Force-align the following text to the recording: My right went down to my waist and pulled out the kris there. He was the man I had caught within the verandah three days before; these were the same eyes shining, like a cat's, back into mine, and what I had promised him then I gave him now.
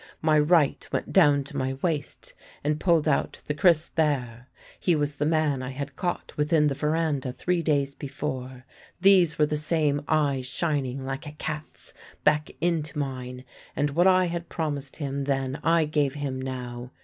My 0.23 0.39
right 0.39 0.89
went 0.91 1.13
down 1.13 1.43
to 1.43 1.55
my 1.57 1.73
waist 1.83 2.33
and 2.63 2.79
pulled 2.79 3.07
out 3.07 3.39
the 3.45 3.53
kris 3.53 3.91
there. 3.93 4.49
He 4.79 4.95
was 4.95 5.17
the 5.17 5.27
man 5.27 5.61
I 5.61 5.69
had 5.69 5.95
caught 5.95 6.35
within 6.37 6.65
the 6.65 6.73
verandah 6.73 7.31
three 7.31 7.61
days 7.61 7.93
before; 7.93 8.65
these 8.99 9.37
were 9.37 9.45
the 9.45 9.57
same 9.57 10.01
eyes 10.07 10.47
shining, 10.47 11.05
like 11.05 11.27
a 11.27 11.33
cat's, 11.33 11.93
back 12.23 12.49
into 12.59 12.97
mine, 12.97 13.43
and 13.75 13.91
what 13.91 14.07
I 14.07 14.25
had 14.25 14.49
promised 14.49 14.95
him 14.95 15.25
then 15.25 15.59
I 15.63 15.85
gave 15.85 16.15
him 16.15 16.41
now. 16.41 16.89